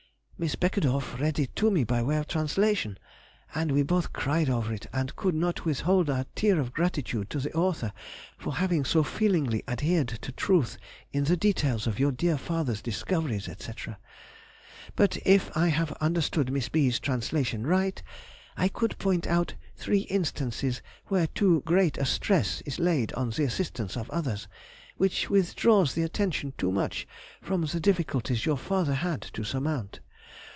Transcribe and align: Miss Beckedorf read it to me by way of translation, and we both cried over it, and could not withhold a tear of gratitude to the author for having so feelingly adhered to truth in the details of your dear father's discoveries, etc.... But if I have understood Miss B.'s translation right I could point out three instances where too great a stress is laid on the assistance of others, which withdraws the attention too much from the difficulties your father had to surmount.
Miss 0.43 0.55
Beckedorf 0.55 1.19
read 1.19 1.37
it 1.37 1.55
to 1.57 1.69
me 1.69 1.83
by 1.83 2.01
way 2.01 2.17
of 2.17 2.25
translation, 2.27 2.97
and 3.53 3.71
we 3.71 3.83
both 3.83 4.11
cried 4.11 4.49
over 4.49 4.73
it, 4.73 4.87
and 4.91 5.15
could 5.15 5.35
not 5.35 5.65
withhold 5.65 6.09
a 6.09 6.25
tear 6.33 6.59
of 6.59 6.73
gratitude 6.73 7.29
to 7.29 7.37
the 7.39 7.51
author 7.53 7.93
for 8.39 8.55
having 8.55 8.83
so 8.83 9.03
feelingly 9.03 9.61
adhered 9.67 10.07
to 10.07 10.31
truth 10.31 10.79
in 11.13 11.25
the 11.25 11.37
details 11.37 11.85
of 11.85 11.99
your 11.99 12.11
dear 12.11 12.39
father's 12.39 12.81
discoveries, 12.81 13.47
etc.... 13.47 13.99
But 14.95 15.15
if 15.27 15.55
I 15.55 15.67
have 15.67 15.91
understood 16.01 16.51
Miss 16.51 16.69
B.'s 16.69 16.99
translation 16.99 17.67
right 17.67 18.01
I 18.57 18.67
could 18.67 18.97
point 18.97 19.27
out 19.27 19.53
three 19.75 20.07
instances 20.09 20.81
where 21.05 21.27
too 21.27 21.61
great 21.67 21.99
a 21.99 22.05
stress 22.05 22.61
is 22.61 22.79
laid 22.79 23.13
on 23.13 23.29
the 23.29 23.43
assistance 23.43 23.95
of 23.95 24.09
others, 24.09 24.47
which 24.97 25.29
withdraws 25.29 25.93
the 25.93 26.01
attention 26.01 26.53
too 26.57 26.71
much 26.71 27.07
from 27.43 27.61
the 27.63 27.79
difficulties 27.79 28.47
your 28.47 28.57
father 28.57 28.95
had 28.95 29.21
to 29.21 29.43
surmount. 29.43 29.99